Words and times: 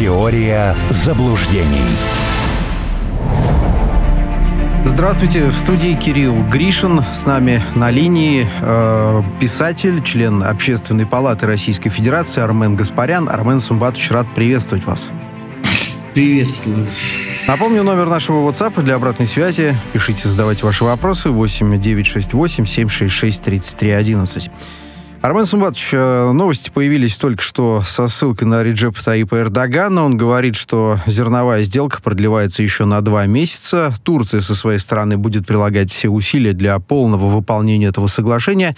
Теория 0.00 0.74
заблуждений. 0.88 1.84
Здравствуйте, 4.86 5.48
в 5.48 5.54
студии 5.54 5.94
Кирилл 5.94 6.42
Гришин. 6.44 7.04
С 7.12 7.26
нами 7.26 7.62
на 7.74 7.90
линии 7.90 8.48
э, 8.62 9.22
писатель, 9.38 10.02
член 10.02 10.42
Общественной 10.42 11.04
палаты 11.04 11.46
Российской 11.46 11.90
Федерации 11.90 12.40
Армен 12.40 12.76
Гаспарян. 12.76 13.28
Армен 13.28 13.60
Сумбатович, 13.60 14.10
рад 14.10 14.26
приветствовать 14.34 14.86
вас. 14.86 15.10
Приветствую. 16.14 16.86
Напомню, 17.46 17.82
номер 17.82 18.06
нашего 18.06 18.50
WhatsApp 18.50 18.82
для 18.82 18.94
обратной 18.94 19.26
связи. 19.26 19.76
Пишите, 19.92 20.30
задавайте 20.30 20.64
ваши 20.64 20.82
вопросы. 20.82 21.28
8 21.28 21.78
968 21.78 22.64
766 22.64 23.42
33 23.42 23.90
11. 23.90 24.50
Армен 25.22 25.44
Сумбатович, 25.44 25.88
э, 25.92 26.32
новости 26.32 26.70
появились 26.70 27.16
только 27.16 27.42
что 27.42 27.82
со 27.86 28.08
ссылкой 28.08 28.48
на 28.48 28.62
Реджепа 28.62 29.04
Таипа 29.04 29.40
Эрдогана. 29.40 30.02
Он 30.02 30.16
говорит, 30.16 30.56
что 30.56 30.98
зерновая 31.06 31.62
сделка 31.62 32.00
продлевается 32.00 32.62
еще 32.62 32.86
на 32.86 33.02
два 33.02 33.26
месяца. 33.26 33.94
Турция 34.02 34.40
со 34.40 34.54
своей 34.54 34.78
стороны 34.78 35.18
будет 35.18 35.46
прилагать 35.46 35.92
все 35.92 36.08
усилия 36.08 36.54
для 36.54 36.78
полного 36.78 37.26
выполнения 37.26 37.88
этого 37.88 38.06
соглашения. 38.06 38.76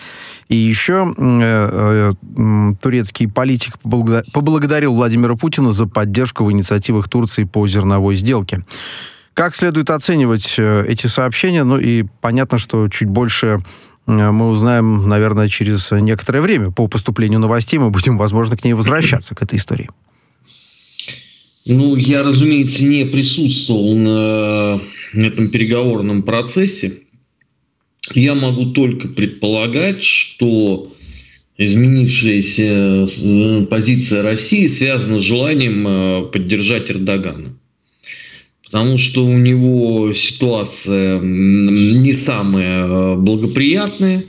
И 0.48 0.56
еще 0.56 1.14
э, 1.16 2.12
э, 2.36 2.72
турецкий 2.82 3.28
политик 3.28 3.78
поблагодарил 3.78 4.94
Владимира 4.94 5.36
Путина 5.36 5.70
за 5.70 5.86
поддержку 5.86 6.42
в 6.42 6.50
инициативах 6.50 7.08
Турции 7.08 7.44
по 7.44 7.64
зерновой 7.68 8.16
сделке. 8.16 8.64
Как 9.34 9.54
следует 9.54 9.90
оценивать 9.90 10.56
э, 10.58 10.86
эти 10.88 11.06
сообщения? 11.06 11.62
Ну 11.62 11.78
и 11.78 12.04
понятно, 12.20 12.58
что 12.58 12.88
чуть 12.88 13.08
больше 13.08 13.60
мы 14.06 14.48
узнаем, 14.48 15.08
наверное, 15.08 15.48
через 15.48 15.90
некоторое 15.90 16.40
время. 16.40 16.70
По 16.70 16.88
поступлению 16.88 17.40
новостей 17.40 17.78
мы 17.78 17.90
будем, 17.90 18.18
возможно, 18.18 18.56
к 18.56 18.64
ней 18.64 18.72
возвращаться, 18.72 19.34
к 19.34 19.42
этой 19.42 19.58
истории. 19.58 19.88
Ну, 21.66 21.94
я, 21.94 22.24
разумеется, 22.24 22.84
не 22.84 23.04
присутствовал 23.04 23.94
на 23.94 24.80
этом 25.14 25.50
переговорном 25.50 26.24
процессе. 26.24 27.02
Я 28.14 28.34
могу 28.34 28.72
только 28.72 29.08
предполагать, 29.08 30.02
что 30.02 30.92
изменившаяся 31.56 33.06
э, 33.06 33.66
позиция 33.66 34.22
России 34.22 34.66
связана 34.66 35.20
с 35.20 35.22
желанием 35.22 35.86
э, 35.86 36.22
поддержать 36.32 36.90
Эрдогана 36.90 37.56
потому 38.72 38.96
что 38.96 39.26
у 39.26 39.36
него 39.36 40.14
ситуация 40.14 41.20
не 41.20 42.12
самая 42.14 42.86
э, 42.86 43.16
благоприятная 43.16 44.24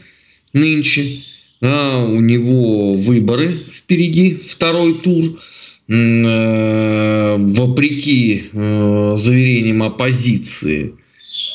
нынче. 0.52 1.24
А 1.62 2.04
у 2.04 2.20
него 2.20 2.94
выборы 2.96 3.62
впереди, 3.74 4.36
второй 4.36 4.96
тур. 4.96 5.40
Э, 5.88 7.38
вопреки 7.38 8.44
э, 8.52 9.14
заверениям 9.16 9.82
оппозиции, 9.82 10.96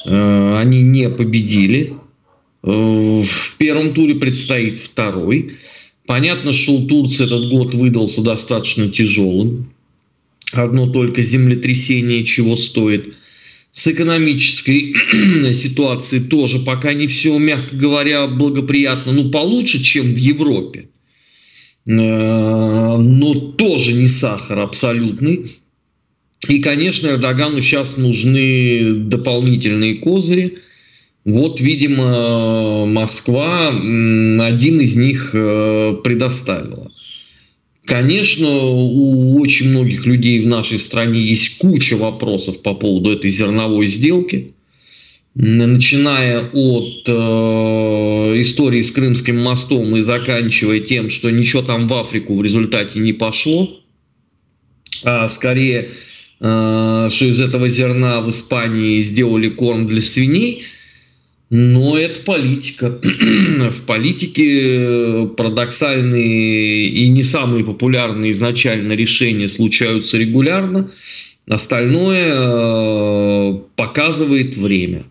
они 0.05 0.81
не 0.81 1.11
победили. 1.11 1.93
В 2.63 3.57
первом 3.59 3.93
туре 3.93 4.15
предстоит 4.15 4.79
второй. 4.79 5.53
Понятно, 6.07 6.53
что 6.53 6.73
у 6.73 6.87
Турции 6.87 7.27
этот 7.27 7.51
год 7.51 7.75
выдался 7.75 8.23
достаточно 8.23 8.89
тяжелым 8.89 9.71
одно 10.53 10.87
только 10.87 11.23
землетрясение 11.23 12.25
чего 12.25 12.57
стоит. 12.57 13.15
С 13.73 13.87
экономической 13.87 14.95
ситуацией 15.53 16.25
тоже 16.25 16.61
пока 16.61 16.95
не 16.95 17.07
все, 17.07 17.39
мягко 17.39 17.77
говоря, 17.77 18.27
благоприятно, 18.27 19.13
ну 19.13 19.31
получше, 19.31 19.83
чем 19.83 20.15
в 20.15 20.17
Европе. 20.17 20.89
Э, 21.87 21.93
но 21.93 23.35
тоже 23.35 23.93
не 23.93 24.09
сахар 24.09 24.61
абсолютный. 24.61 25.53
И, 26.49 26.61
конечно, 26.61 27.09
Эрдогану 27.09 27.61
сейчас 27.61 27.97
нужны 27.97 28.93
дополнительные 28.93 29.97
козыри. 29.97 30.59
Вот, 31.25 31.61
видимо, 31.61 32.87
Москва 32.87 33.69
один 33.69 34.81
из 34.81 34.97
них 34.97 35.31
э, 35.35 35.97
предоставила. 36.05 36.88
Конечно, 37.89 38.47
у 38.51 39.41
очень 39.41 39.71
многих 39.71 40.05
людей 40.05 40.41
в 40.41 40.47
нашей 40.47 40.79
стране 40.79 41.23
есть 41.23 41.57
куча 41.57 41.97
вопросов 41.97 42.61
по 42.61 42.75
поводу 42.75 43.13
этой 43.13 43.31
зерновой 43.31 43.87
сделки, 43.87 44.53
начиная 45.35 46.51
от 46.53 47.09
э, 47.09 47.13
истории 48.43 48.83
с 48.83 48.91
Крымским 48.91 49.39
мостом 49.39 49.97
и 49.97 50.03
заканчивая 50.03 50.81
тем, 50.81 51.09
что 51.09 51.31
ничего 51.31 51.63
там 51.63 51.89
в 51.89 51.95
Африку 51.95 52.37
в 52.37 52.43
результате 52.43 52.99
не 52.99 53.15
пошло, 53.15 53.81
а 55.03 55.27
скорее, 55.31 55.89
э, 56.41 57.09
что 57.11 57.25
из 57.25 57.41
этого 57.41 57.71
зерна 57.71 58.21
в 58.21 58.29
Испании 58.29 59.01
сделали 59.01 59.49
корм 59.49 59.87
для 59.87 60.03
свиней– 60.03 60.65
но 61.51 61.97
это 61.97 62.21
политика. 62.23 62.99
В 63.03 63.83
политике 63.87 65.25
э, 65.25 65.27
парадоксальные 65.29 66.89
и 66.89 67.09
не 67.09 67.23
самые 67.23 67.65
популярные 67.65 68.33
изначально 68.33 68.93
решения 68.93 69.49
случаются 69.49 70.19
регулярно. 70.19 70.91
Остальное 71.49 72.35
э, 72.35 73.59
показывает 73.77 74.57
время. 74.57 75.05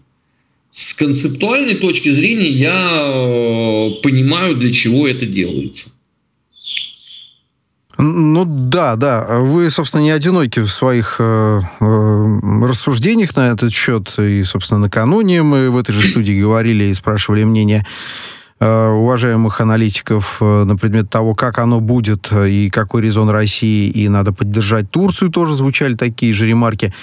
С 0.69 0.93
концептуальной 0.93 1.75
точки 1.75 2.09
зрения 2.09 2.49
я 2.49 3.01
э, 3.03 4.01
понимаю, 4.03 4.57
для 4.57 4.71
чего 4.71 5.07
это 5.07 5.25
делается. 5.25 5.93
Ну 7.97 8.45
да, 8.45 8.95
да. 8.95 9.25
Вы, 9.39 9.69
собственно, 9.71 10.01
не 10.01 10.11
одиноки 10.11 10.59
в 10.59 10.69
своих 10.69 11.15
э, 11.19 11.61
э, 11.79 12.39
рассуждениях 12.61 13.35
на 13.35 13.51
этот 13.51 13.73
счет. 13.73 14.13
И, 14.19 14.43
собственно, 14.43 14.81
накануне 14.81 15.41
мы 15.41 15.71
в 15.71 15.77
этой 15.77 15.93
же 15.93 16.11
студии 16.11 16.39
говорили 16.39 16.85
и 16.85 16.93
спрашивали 16.93 17.43
мнение 17.43 17.87
э, 18.59 18.89
уважаемых 18.89 19.61
аналитиков 19.61 20.37
э, 20.41 20.63
на 20.63 20.75
предмет 20.75 21.09
того, 21.09 21.33
как 21.33 21.57
оно 21.57 21.79
будет 21.79 22.31
и 22.31 22.69
какой 22.69 23.01
резон 23.01 23.29
России, 23.29 23.89
и 23.89 24.07
надо 24.09 24.31
поддержать 24.31 24.91
Турцию, 24.91 25.31
тоже 25.31 25.55
звучали 25.55 25.95
такие 25.95 26.33
же 26.33 26.45
ремарки. 26.45 26.93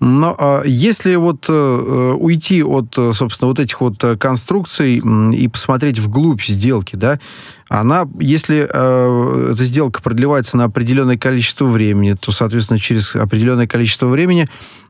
Но 0.00 0.34
а 0.38 0.62
если 0.64 1.14
вот 1.16 1.44
э, 1.48 1.52
э, 1.52 2.12
уйти 2.18 2.62
от, 2.62 2.96
э, 2.96 3.12
собственно, 3.14 3.48
вот 3.48 3.58
этих 3.58 3.80
вот 3.82 4.02
конструкций 4.18 4.96
и 4.96 5.48
посмотреть 5.48 5.98
вглубь 5.98 6.42
сделки, 6.42 6.96
да, 6.96 7.20
она, 7.68 8.08
если 8.18 8.68
э, 8.68 9.50
эта 9.52 9.62
сделка 9.62 10.02
продлевается 10.02 10.56
на 10.56 10.64
определенное 10.64 11.16
количество 11.16 11.66
времени, 11.66 12.16
то, 12.18 12.32
соответственно, 12.32 12.80
через 12.80 13.14
определенное 13.14 13.66
количество 13.66 14.06
времени, 14.06 14.48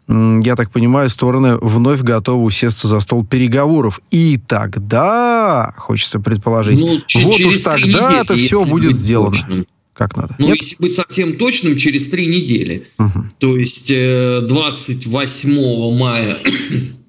э, 0.09 0.41
я 0.45 0.55
так 0.55 0.71
понимаю, 0.71 1.11
стороны 1.11 1.57
вновь 1.59 2.01
готовы 2.03 2.45
усесться 2.45 2.87
за 2.87 3.01
стол 3.01 3.27
переговоров. 3.27 4.01
И 4.13 4.39
тогда, 4.39 5.75
хочется 5.77 6.21
предположить, 6.21 6.81
ну, 6.81 7.01
вот 7.23 7.41
уж 7.41 7.59
тогда 7.59 8.13
это 8.13 8.37
все 8.37 8.65
будет 8.65 8.97
сделано. 8.97 9.31
Точным. 9.31 9.67
Как 9.93 10.17
надо? 10.17 10.35
Ну, 10.39 10.47
Нет? 10.47 10.61
если 10.61 10.77
быть 10.79 10.95
совсем 10.95 11.37
точным, 11.37 11.77
через 11.77 12.09
три 12.09 12.27
недели. 12.27 12.87
Угу. 12.99 13.25
То 13.39 13.57
есть 13.57 13.89
28 13.89 15.51
э, 15.51 15.99
мая 15.99 16.39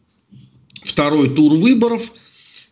второй 0.84 1.30
тур 1.36 1.54
выборов 1.56 2.12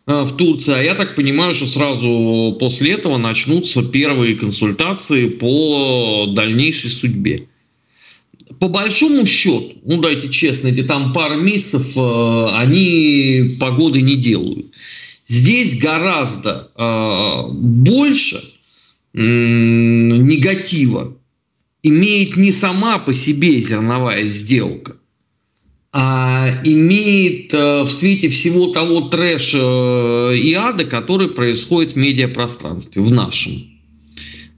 э, 0.06 0.22
в 0.22 0.36
Турции. 0.36 0.74
А 0.74 0.82
я 0.82 0.94
так 0.94 1.14
понимаю, 1.14 1.54
что 1.54 1.66
сразу 1.66 2.56
после 2.58 2.92
этого 2.92 3.16
начнутся 3.18 3.82
первые 3.82 4.36
консультации 4.36 5.28
по 5.28 6.26
дальнейшей 6.34 6.90
судьбе. 6.90 7.46
По 8.58 8.68
большому 8.68 9.24
счету, 9.24 9.78
ну 9.84 10.02
дайте 10.02 10.28
честно, 10.28 10.68
эти 10.68 10.82
там 10.82 11.12
пару 11.12 11.40
месяцев 11.40 11.96
э, 11.96 12.46
они 12.52 13.56
погоды 13.60 14.02
не 14.02 14.16
делают. 14.16 14.66
Здесь 15.24 15.78
гораздо 15.78 16.72
больше 17.52 18.42
негатива 19.12 21.16
имеет 21.82 22.36
не 22.36 22.52
сама 22.52 22.98
по 22.98 23.12
себе 23.12 23.60
зерновая 23.60 24.28
сделка, 24.28 24.96
а 25.92 26.60
имеет 26.64 27.52
э, 27.52 27.82
в 27.82 27.90
свете 27.90 28.28
всего 28.28 28.68
того 28.68 29.08
трэша 29.08 30.32
и 30.34 30.54
ада, 30.54 30.84
который 30.84 31.28
происходит 31.28 31.94
в 31.94 31.96
медиапространстве, 31.96 33.02
в 33.02 33.10
нашем. 33.10 33.64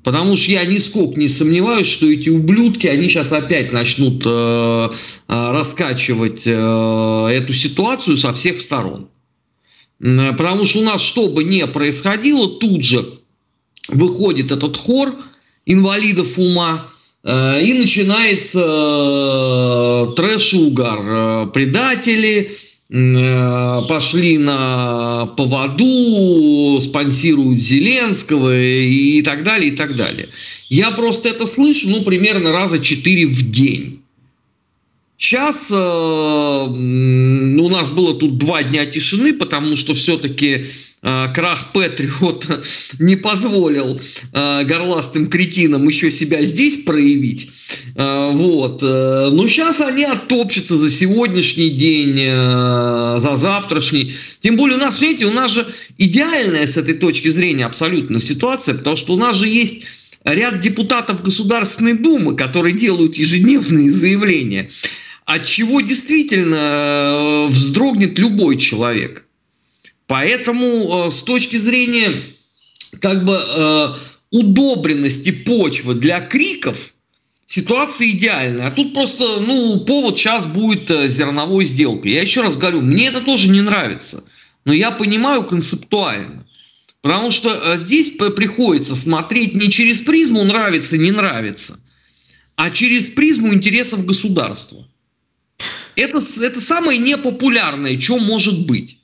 Потому 0.03 0.37
что 0.37 0.51
я 0.51 0.65
нисколько 0.65 1.19
не 1.19 1.29
сомневаюсь, 1.29 1.87
что 1.87 2.11
эти 2.11 2.29
ублюдки, 2.29 2.89
они 2.89 3.09
сейчас 3.09 3.33
опять 3.33 3.73
начнут 3.73 4.25
э, 4.27 4.29
э 4.29 4.91
раскачивать 5.29 6.43
э, 6.45 6.51
эту 6.51 7.53
ситуацию 7.53 8.17
со 8.17 8.35
всех 8.35 8.61
сторон. 8.61 9.09
Потому 10.01 10.65
что 10.65 10.81
у 10.81 10.83
нас, 10.83 11.01
что 11.01 11.29
бы 11.29 11.45
ни 11.45 11.63
происходило, 11.63 12.59
тут 12.59 12.83
же 12.83 13.22
выходит 13.89 14.53
этот 14.53 14.77
хор 14.77 15.15
инвалидов 15.67 16.39
ума, 16.39 16.89
э, 17.25 17.63
и 17.63 17.75
начинается 17.75 18.61
э, 18.61 20.15
трэш 20.17 20.55
и 20.55 20.59
угар. 20.59 21.01
Э, 21.03 21.47
предатели, 21.53 22.51
пошли 23.89 24.37
на 24.37 25.25
поводу, 25.35 26.79
спонсируют 26.79 27.63
Зеленского 27.63 28.61
и 28.61 29.23
так 29.23 29.45
далее, 29.45 29.73
и 29.73 29.75
так 29.75 29.97
далее. 29.97 30.29
Я 30.69 30.91
просто 30.91 31.31
это 31.31 31.47
слышу, 31.47 31.89
ну, 31.89 32.03
примерно 32.03 32.53
раза 32.53 32.81
четыре 32.81 33.25
в 33.25 33.51
день. 33.51 34.02
Сейчас 35.23 35.69
э, 35.71 35.75
у 35.75 37.69
нас 37.69 37.91
было 37.91 38.13
тут 38.19 38.39
два 38.39 38.65
дня 38.65 38.85
тишины, 38.87 39.33
потому 39.33 39.77
что 39.77 39.95
все-таки 39.95 40.67
э, 41.01 41.29
крах 41.33 41.73
Патриота 41.73 42.65
не 42.99 43.15
позволил 43.15 44.01
э, 44.33 44.65
горластым 44.65 45.29
кретинам 45.29 45.87
еще 45.87 46.11
себя 46.11 46.43
здесь 46.43 46.83
проявить. 46.83 47.51
Э, 47.95 48.33
вот. 48.33 48.83
Э, 48.83 49.29
но 49.31 49.47
сейчас 49.47 49.81
они 49.81 50.03
оттопчутся 50.03 50.77
за 50.77 50.91
сегодняшний 50.91 51.71
день, 51.71 52.19
э, 52.19 53.15
за 53.21 53.37
завтрашний. 53.37 54.17
Тем 54.41 54.57
более 54.57 54.77
у 54.77 54.81
нас, 54.81 55.01
видите, 55.01 55.27
у 55.27 55.33
нас 55.33 55.53
же 55.53 55.65
идеальная 55.99 56.67
с 56.67 56.77
этой 56.77 56.95
точки 56.95 57.29
зрения 57.29 57.67
абсолютно 57.67 58.19
ситуация, 58.19 58.75
потому 58.75 58.97
что 58.97 59.13
у 59.13 59.17
нас 59.17 59.37
же 59.37 59.47
есть 59.47 59.85
ряд 60.25 60.59
депутатов 60.59 61.23
Государственной 61.23 61.95
Думы, 61.95 62.35
которые 62.35 62.75
делают 62.77 63.15
ежедневные 63.15 63.89
заявления 63.89 64.69
от 65.25 65.47
чего 65.47 65.81
действительно 65.81 66.57
э, 66.57 67.47
вздрогнет 67.49 68.19
любой 68.19 68.59
человек. 68.59 69.27
Поэтому 70.07 71.07
э, 71.07 71.11
с 71.11 71.23
точки 71.23 71.57
зрения 71.57 72.23
как 73.01 73.25
бы 73.25 73.41
э, 73.41 73.95
удобренности 74.31 75.31
почвы 75.31 75.95
для 75.95 76.21
криков 76.21 76.93
ситуация 77.47 78.11
идеальная. 78.11 78.69
А 78.69 78.71
тут 78.71 78.95
просто, 78.95 79.41
ну, 79.41 79.81
повод 79.81 80.19
сейчас 80.19 80.47
будет 80.47 80.89
зерновой 80.89 81.67
сделкой. 81.67 82.13
Я 82.13 82.23
еще 82.23 82.43
раз 82.43 82.57
говорю, 82.57 82.81
мне 82.81 83.09
это 83.09 83.21
тоже 83.21 83.49
не 83.49 83.61
нравится. 83.61 84.25
Но 84.65 84.73
я 84.73 84.91
понимаю 84.91 85.45
концептуально. 85.45 86.47
Потому 87.03 87.33
что 87.33 87.77
здесь 87.77 88.11
приходится 88.11 88.95
смотреть 88.95 89.55
не 89.55 89.71
через 89.71 90.01
призму 90.01 90.45
нравится, 90.45 90.97
не 90.97 91.11
нравится, 91.11 91.81
а 92.55 92.71
через 92.71 93.09
призму 93.09 93.53
интересов 93.53 94.07
государства. 94.07 94.87
Это, 95.97 96.19
это 96.41 96.61
самое 96.61 96.99
непопулярное, 96.99 97.99
что 98.01 98.19
может 98.19 98.67
быть. 98.67 98.99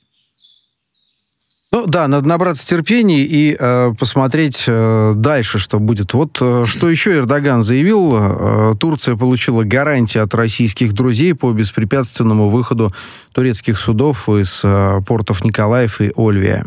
Ну 1.71 1.85
да, 1.85 2.07
надо 2.07 2.27
набраться 2.27 2.65
терпения 2.65 3.21
и 3.21 3.55
э, 3.57 3.93
посмотреть 3.97 4.63
э, 4.65 5.13
дальше, 5.15 5.59
что 5.59 5.77
будет. 5.77 6.13
Вот 6.15 6.39
э, 6.41 6.65
что 6.65 6.89
еще 6.89 7.17
Эрдоган 7.17 7.61
заявил. 7.61 8.15
Э, 8.17 8.75
Турция 8.79 9.15
получила 9.15 9.63
гарантии 9.63 10.17
от 10.17 10.33
российских 10.33 10.93
друзей 10.93 11.35
по 11.35 11.51
беспрепятственному 11.51 12.49
выходу 12.49 12.91
турецких 13.35 13.77
судов 13.77 14.27
из 14.29 14.61
э, 14.63 15.01
портов 15.05 15.43
Николаев 15.43 16.01
и 16.01 16.11
Ольвия. 16.15 16.65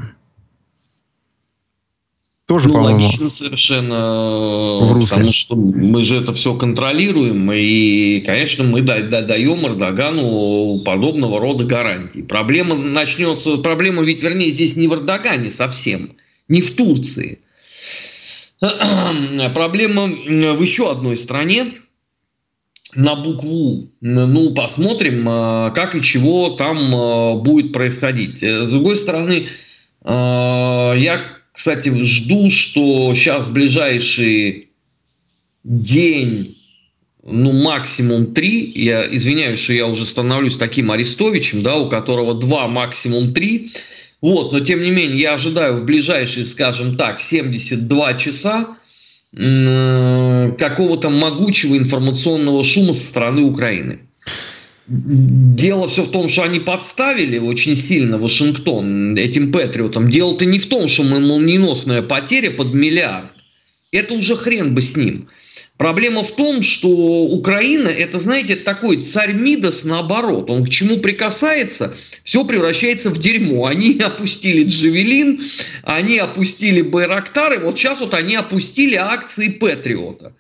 Тоже, 2.53 2.69
ну, 2.69 2.75
по-моему, 2.75 3.01
логично 3.01 3.31
совершенно, 3.31 4.77
в 4.83 4.93
русле. 4.93 5.09
потому 5.09 5.33
что 5.33 5.57
мы 5.57 6.05
же 6.05 6.21
это 6.21 6.35
все 6.35 6.55
контролируем, 6.55 7.51
и, 7.51 8.21
конечно, 8.21 8.63
мы 8.63 8.83
даем 8.83 9.67
Эрдогану 9.67 10.81
подобного 10.85 11.41
рода 11.41 11.65
гарантии. 11.65 12.21
Проблема 12.21 12.75
начнется, 12.75 13.57
проблема 13.57 14.03
ведь, 14.03 14.23
вернее, 14.23 14.51
здесь 14.51 14.77
не 14.77 14.87
в 14.87 14.93
Эрдогане 14.93 15.51
совсем, 15.51 16.11
не 16.49 16.61
в 16.61 16.77
Турции. 16.77 17.39
Проблема 18.61 20.09
в 20.09 20.61
еще 20.61 20.91
одной 20.91 21.17
стране, 21.17 21.73
на 22.95 23.15
букву, 23.15 23.89
ну, 24.03 24.53
посмотрим, 24.53 25.25
как 25.75 25.95
и 25.95 26.03
чего 26.03 26.51
там 26.51 27.43
будет 27.43 27.73
происходить. 27.73 28.43
С 28.43 28.71
другой 28.71 28.97
стороны, 28.97 29.49
я 30.05 31.42
кстати, 31.53 31.95
жду, 32.03 32.51
что 32.51 33.15
сейчас 33.15 33.49
ближайший 33.49 34.71
день, 35.65 36.57
ну, 37.23 37.53
максимум 37.53 38.35
три, 38.35 38.73
я 38.75 39.15
извиняюсь, 39.15 39.61
что 39.61 39.75
я 39.75 39.87
уже 39.87 40.07
становлюсь 40.07 40.57
таким 40.57 40.91
Арестовичем, 40.91 41.63
да, 41.63 41.77
у 41.77 41.89
которого 41.89 42.35
два, 42.35 42.67
максимум 42.69 43.35
три, 43.35 43.71
вот, 44.21 44.53
но 44.53 44.61
тем 44.61 44.83
не 44.83 44.91
менее, 44.91 45.21
я 45.21 45.35
ожидаю 45.35 45.77
в 45.77 45.85
ближайшие, 45.85 46.45
скажем 46.45 46.97
так, 46.97 47.21
72 47.21 48.15
часа 48.15 48.77
какого-то 49.33 51.09
могучего 51.11 51.77
информационного 51.77 52.63
шума 52.63 52.93
со 52.93 53.09
стороны 53.09 53.43
Украины. 53.43 54.01
Дело 54.95 55.89
все 55.89 56.03
в 56.03 56.11
том, 56.11 56.29
что 56.29 56.43
они 56.43 56.61
подставили 56.61 57.39
очень 57.39 57.77
сильно 57.77 58.19
Вашингтон 58.19 59.17
этим 59.17 59.51
Патриотом. 59.51 60.11
Дело-то 60.11 60.45
не 60.45 60.59
в 60.59 60.67
том, 60.67 60.87
что 60.87 61.03
мы 61.03 61.19
молниеносная 61.19 62.03
потеря 62.03 62.51
под 62.51 62.75
миллиард. 62.75 63.33
Это 63.91 64.13
уже 64.13 64.37
хрен 64.37 64.75
бы 64.75 64.83
с 64.83 64.95
ним. 64.95 65.31
Проблема 65.79 66.23
в 66.23 66.37
том, 66.37 66.61
что 66.61 66.89
Украина, 66.91 67.89
это, 67.89 68.19
знаете, 68.19 68.55
такой 68.55 68.99
царь 68.99 69.33
Мидас 69.33 69.85
наоборот. 69.85 70.51
Он 70.51 70.63
к 70.63 70.69
чему 70.69 70.99
прикасается, 70.99 71.95
все 72.23 72.45
превращается 72.45 73.09
в 73.09 73.19
дерьмо. 73.19 73.65
Они 73.65 73.99
опустили 73.99 74.65
Джавелин, 74.65 75.41
они 75.85 76.19
опустили 76.19 76.83
Байрактары, 76.83 77.61
вот 77.61 77.79
сейчас 77.79 78.01
вот 78.01 78.13
они 78.13 78.35
опустили 78.35 78.97
акции 78.97 79.49
Патриота. 79.49 80.35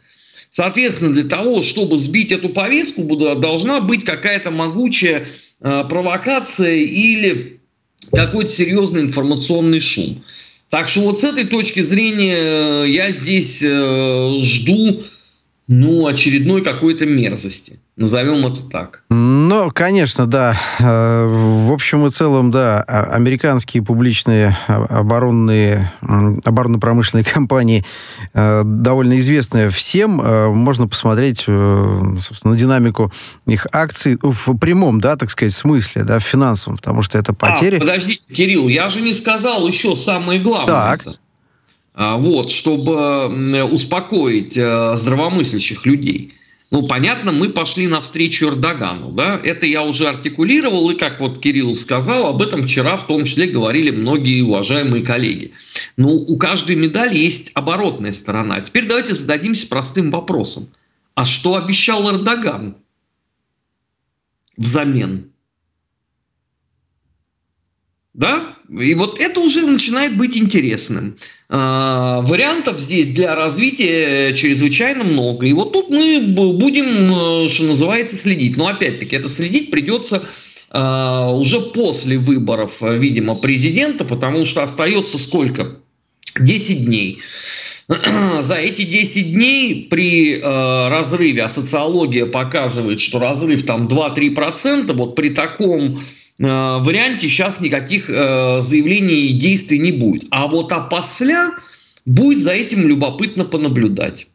Соответственно, 0.52 1.14
для 1.14 1.24
того, 1.24 1.62
чтобы 1.62 1.96
сбить 1.96 2.30
эту 2.30 2.50
повестку, 2.50 3.04
должна 3.16 3.80
быть 3.80 4.04
какая-то 4.04 4.50
могучая 4.50 5.26
э, 5.60 5.84
провокация 5.88 6.76
или 6.76 7.58
какой-то 8.12 8.50
серьезный 8.50 9.00
информационный 9.00 9.80
шум. 9.80 10.22
Так 10.68 10.90
что 10.90 11.00
вот 11.00 11.18
с 11.18 11.24
этой 11.24 11.44
точки 11.44 11.80
зрения 11.80 12.84
э, 12.84 12.84
я 12.90 13.10
здесь 13.12 13.62
э, 13.62 14.40
жду 14.42 15.02
ну, 15.68 16.06
очередной 16.06 16.62
какой-то 16.62 17.06
мерзости. 17.06 17.78
Назовем 17.94 18.46
это 18.46 18.62
так. 18.64 19.04
Ну, 19.10 19.70
конечно, 19.70 20.26
да. 20.26 20.58
Э, 20.80 21.26
в 21.26 21.70
общем 21.70 22.06
и 22.06 22.10
целом, 22.10 22.50
да, 22.50 22.82
а, 22.88 23.04
американские 23.12 23.82
публичные 23.82 24.56
оборонные, 24.66 25.92
оборонно-промышленные 26.00 27.24
компании 27.32 27.84
э, 28.32 28.62
довольно 28.64 29.18
известны 29.18 29.68
всем. 29.68 30.20
Э, 30.22 30.48
можно 30.48 30.88
посмотреть, 30.88 31.40
собственно, 31.40 32.54
на 32.54 32.56
динамику 32.56 33.12
их 33.46 33.66
акций 33.72 34.18
в 34.22 34.56
прямом, 34.56 35.00
да, 35.00 35.16
так 35.16 35.30
сказать, 35.30 35.52
смысле, 35.52 36.04
да, 36.04 36.18
в 36.18 36.24
финансовом, 36.24 36.78
потому 36.78 37.02
что 37.02 37.18
это 37.18 37.34
потери. 37.34 37.76
А, 37.76 37.80
подождите, 37.80 38.22
Кирилл, 38.32 38.68
я 38.68 38.88
же 38.88 39.02
не 39.02 39.12
сказал 39.12 39.68
еще 39.68 39.94
самое 39.96 40.40
главное. 40.40 40.66
Так. 40.66 41.02
Это. 41.02 41.18
А, 41.94 42.16
вот, 42.16 42.50
чтобы 42.50 43.64
успокоить 43.64 44.56
э, 44.56 44.96
здравомыслящих 44.96 45.84
людей. 45.84 46.34
Ну, 46.70 46.86
понятно, 46.86 47.32
мы 47.32 47.50
пошли 47.50 47.86
навстречу 47.86 48.46
Эрдогану, 48.46 49.12
да, 49.12 49.38
это 49.44 49.66
я 49.66 49.82
уже 49.82 50.08
артикулировал, 50.08 50.88
и 50.88 50.96
как 50.96 51.20
вот 51.20 51.38
Кирилл 51.38 51.74
сказал, 51.74 52.24
об 52.24 52.40
этом 52.40 52.62
вчера 52.62 52.96
в 52.96 53.06
том 53.06 53.26
числе 53.26 53.46
говорили 53.46 53.90
многие 53.90 54.40
уважаемые 54.40 55.04
коллеги. 55.04 55.52
Ну, 55.98 56.08
у 56.08 56.38
каждой 56.38 56.76
медали 56.76 57.18
есть 57.18 57.50
оборотная 57.52 58.12
сторона. 58.12 58.58
Теперь 58.62 58.88
давайте 58.88 59.14
зададимся 59.14 59.66
простым 59.66 60.10
вопросом. 60.10 60.70
А 61.14 61.26
что 61.26 61.56
обещал 61.56 62.10
Эрдоган 62.10 62.76
взамен? 64.56 65.30
Да? 68.14 68.56
И 68.80 68.94
вот 68.94 69.18
это 69.20 69.40
уже 69.40 69.66
начинает 69.66 70.16
быть 70.16 70.36
интересным. 70.36 71.16
А, 71.48 72.22
вариантов 72.22 72.78
здесь 72.78 73.10
для 73.10 73.34
развития 73.34 74.34
чрезвычайно 74.34 75.04
много. 75.04 75.46
И 75.46 75.52
вот 75.52 75.72
тут 75.72 75.90
мы 75.90 76.20
будем, 76.22 77.44
э, 77.44 77.48
что 77.48 77.64
называется, 77.64 78.16
следить. 78.16 78.56
Но 78.56 78.68
опять-таки 78.68 79.16
это 79.16 79.28
следить 79.28 79.70
придется 79.70 80.24
а, 80.70 81.30
уже 81.32 81.60
после 81.60 82.16
выборов, 82.16 82.80
видимо, 82.80 83.34
президента, 83.34 84.06
потому 84.06 84.46
что 84.46 84.62
остается 84.62 85.18
сколько? 85.18 85.76
10 86.40 86.86
дней. 86.86 87.20
За 88.40 88.54
эти 88.54 88.84
10 88.84 89.34
дней 89.34 89.86
при 89.90 90.36
э, 90.36 90.88
разрыве, 90.88 91.42
а 91.42 91.50
социология 91.50 92.24
показывает, 92.24 93.00
что 93.00 93.18
разрыв 93.18 93.66
там 93.66 93.86
2-3%, 93.86 94.94
вот 94.94 95.14
при 95.14 95.28
таком 95.28 96.00
Э, 96.00 96.21
варианте 96.38 97.28
сейчас 97.28 97.60
никаких 97.60 98.08
э, 98.08 98.60
заявлений 98.62 99.26
и 99.26 99.32
действий 99.32 99.78
не 99.78 99.92
будет. 99.92 100.24
А 100.30 100.48
вот 100.48 100.72
опосля 100.72 101.50
будет 102.04 102.40
за 102.40 102.52
этим 102.52 102.88
любопытно 102.88 103.44
понаблюдать. 103.44 104.28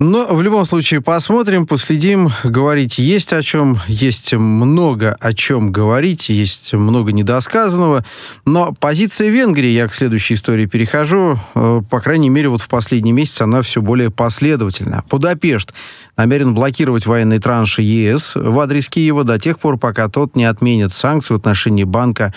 Но 0.00 0.26
в 0.34 0.42
любом 0.42 0.64
случае 0.64 1.00
посмотрим, 1.00 1.68
последим. 1.68 2.30
Говорить 2.42 2.98
есть 2.98 3.32
о 3.32 3.42
чем, 3.44 3.78
есть 3.86 4.32
много 4.32 5.16
о 5.20 5.32
чем 5.32 5.70
говорить, 5.70 6.30
есть 6.30 6.72
много 6.72 7.12
недосказанного. 7.12 8.04
Но 8.44 8.74
позиция 8.80 9.28
Венгрии, 9.28 9.68
я 9.68 9.86
к 9.86 9.94
следующей 9.94 10.34
истории 10.34 10.66
перехожу, 10.66 11.38
э, 11.54 11.80
по 11.88 12.00
крайней 12.00 12.28
мере, 12.28 12.48
вот 12.48 12.60
в 12.60 12.68
последний 12.68 13.12
месяц 13.12 13.40
она 13.40 13.62
все 13.62 13.80
более 13.80 14.10
последовательна. 14.10 15.04
Будапешт 15.08 15.72
намерен 16.16 16.54
блокировать 16.54 17.06
военные 17.06 17.38
транши 17.38 17.82
ЕС 17.82 18.32
в 18.34 18.58
адрес 18.58 18.88
Киева 18.88 19.22
до 19.22 19.38
тех 19.38 19.60
пор, 19.60 19.78
пока 19.78 20.08
тот 20.08 20.34
не 20.34 20.44
отменит 20.44 20.92
санкции 20.92 21.34
в 21.34 21.36
отношении 21.36 21.84
банка 21.84 22.34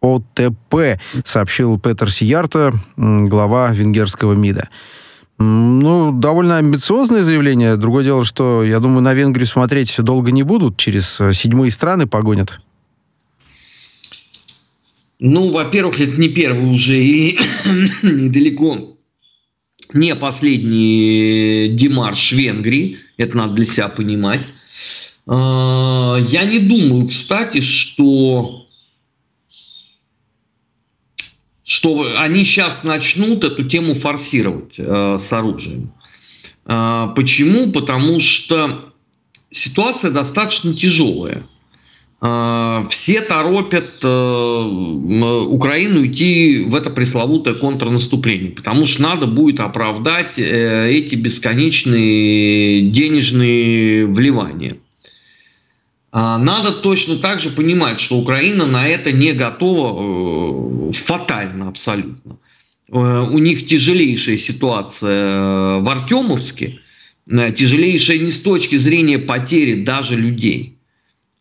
ОТП, 0.00 1.00
сообщил 1.24 1.78
Петер 1.78 2.10
Сиярта, 2.10 2.72
глава 2.96 3.70
венгерского 3.70 4.34
МИДа. 4.34 4.68
Ну, 5.38 6.12
довольно 6.12 6.56
амбициозное 6.56 7.22
заявление. 7.22 7.76
Другое 7.76 8.04
дело, 8.04 8.24
что, 8.24 8.64
я 8.64 8.80
думаю, 8.80 9.02
на 9.02 9.12
Венгрию 9.12 9.46
смотреть 9.46 9.94
долго 9.98 10.32
не 10.32 10.42
будут. 10.42 10.78
Через 10.78 11.20
э, 11.20 11.32
седьмые 11.32 11.70
страны 11.70 12.06
погонят. 12.06 12.60
Ну, 15.18 15.50
во-первых, 15.50 16.00
это 16.00 16.20
не 16.20 16.28
первый 16.28 16.74
уже 16.74 17.02
и 17.02 17.38
недалеко 18.02 18.96
не 19.92 20.14
последний 20.14 21.68
демарш 21.68 22.32
Венгрии. 22.32 22.98
Это 23.16 23.36
надо 23.36 23.54
для 23.54 23.64
себя 23.64 23.88
понимать. 23.88 24.48
А, 25.26 26.16
я 26.28 26.44
не 26.44 26.58
думаю, 26.58 27.08
кстати, 27.08 27.60
что 27.60 28.65
что 31.66 32.14
они 32.16 32.44
сейчас 32.44 32.84
начнут 32.84 33.44
эту 33.44 33.64
тему 33.64 33.94
форсировать 33.94 34.76
э, 34.78 35.18
с 35.18 35.32
оружием. 35.32 35.92
Э, 36.64 37.08
почему? 37.16 37.72
Потому 37.72 38.20
что 38.20 38.92
ситуация 39.50 40.12
достаточно 40.12 40.74
тяжелая. 40.74 41.42
Э, 42.22 42.86
все 42.88 43.20
торопят 43.20 44.04
э, 44.04 44.08
Украину 44.08 46.06
идти 46.06 46.66
в 46.68 46.76
это 46.76 46.90
пресловутое 46.90 47.54
контрнаступление, 47.54 48.52
потому 48.52 48.86
что 48.86 49.02
надо 49.02 49.26
будет 49.26 49.58
оправдать 49.58 50.38
э, 50.38 50.88
эти 50.88 51.16
бесконечные 51.16 52.90
денежные 52.92 54.06
вливания. 54.06 54.76
А, 56.18 56.38
надо 56.38 56.72
точно 56.72 57.16
так 57.16 57.40
же 57.40 57.50
понимать, 57.50 58.00
что 58.00 58.16
Украина 58.16 58.64
на 58.64 58.88
это 58.88 59.12
не 59.12 59.34
готова 59.34 60.88
э, 60.88 60.92
фатально 60.92 61.68
абсолютно. 61.68 62.38
Э, 62.90 63.22
у 63.30 63.36
них 63.36 63.66
тяжелейшая 63.66 64.38
ситуация 64.38 65.28
э, 65.28 65.80
в 65.80 65.88
Артемовске, 65.90 66.80
тяжелейшая 67.28 68.20
не 68.20 68.30
с 68.30 68.40
точки 68.40 68.76
зрения 68.76 69.18
потери 69.18 69.84
даже 69.84 70.16
людей, 70.16 70.78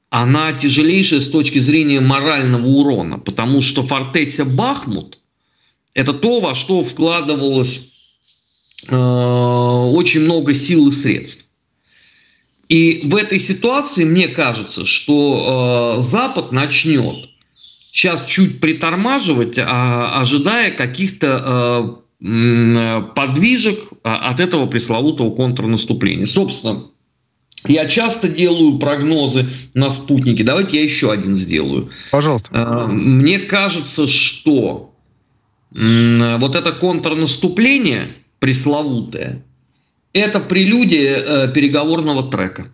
она 0.10 0.52
тяжелейшая 0.52 1.22
с 1.22 1.30
точки 1.30 1.60
зрения 1.60 2.02
морального 2.02 2.68
урона, 2.68 3.18
потому 3.18 3.62
что 3.62 3.82
фортеця 3.82 4.44
Бахмут– 4.44 5.20
это 5.94 6.12
то, 6.12 6.42
во 6.42 6.54
что 6.54 6.84
вкладывалось 6.84 7.92
очень 8.90 10.20
много 10.20 10.54
сил 10.54 10.90
и 10.90 10.92
средств. 10.92 11.46
И 12.70 13.02
в 13.06 13.16
этой 13.16 13.40
ситуации 13.40 14.06
мне 14.06 14.28
кажется, 14.28 14.86
что 14.86 15.98
э, 15.98 16.02
Запад 16.02 16.52
начнет 16.52 17.30
сейчас 17.92 18.26
чуть 18.26 18.60
притормаживать, 18.60 19.58
а, 19.58 20.20
ожидая 20.20 20.72
каких-то 20.72 22.02
э, 22.22 23.02
подвижек 23.16 23.80
а, 24.04 24.30
от 24.30 24.42
этого 24.42 24.66
пресловутого 24.66 25.34
контрнаступления. 25.34 26.26
Собственно, 26.26 26.84
я 27.68 27.86
часто 27.86 28.28
делаю 28.28 28.80
прогнозы 28.80 29.48
на 29.74 29.90
спутнике. 29.90 30.44
Давайте 30.44 30.78
я 30.78 30.84
еще 30.84 31.12
один 31.12 31.36
сделаю. 31.36 31.90
Пожалуйста. 32.12 32.50
Э, 32.52 32.88
мне 32.88 33.40
кажется, 33.40 34.08
что 34.08 34.94
э, 35.74 36.38
вот 36.38 36.56
это 36.56 36.72
контрнаступление 36.74 38.08
пресловутое, 38.40 39.44
это 40.16 40.40
прелюдия 40.40 41.18
э, 41.18 41.52
переговорного 41.54 42.32
трека. 42.32 42.72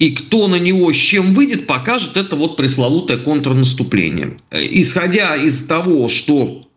И 0.00 0.10
кто 0.10 0.48
на 0.48 0.56
него 0.56 0.92
с 0.92 0.96
чем 0.96 1.32
выйдет, 1.32 1.66
покажет 1.66 2.16
это 2.16 2.34
вот 2.34 2.56
пресловутое 2.56 3.18
контрнаступление. 3.18 4.36
Э, 4.50 4.58
исходя 4.60 5.36
из 5.36 5.64
того, 5.64 6.08
что 6.08 6.68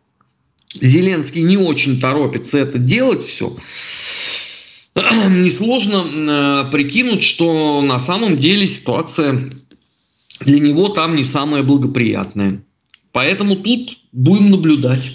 Зеленский 0.79 1.41
не 1.41 1.57
очень 1.57 1.99
торопится 1.99 2.59
это 2.59 2.77
делать 2.77 3.21
все, 3.21 3.55
несложно 4.95 6.67
э, 6.67 6.71
прикинуть, 6.71 7.23
что 7.23 7.81
на 7.81 7.99
самом 7.99 8.39
деле 8.39 8.67
ситуация 8.67 9.51
для 10.39 10.59
него 10.59 10.89
там 10.89 11.15
не 11.15 11.23
самая 11.23 11.63
благоприятная. 11.63 12.63
Поэтому 13.11 13.55
тут 13.55 13.97
будем 14.11 14.51
наблюдать. 14.51 15.13